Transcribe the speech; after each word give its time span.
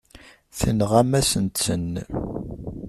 Tenɣamt-asent-ten. 0.59 1.89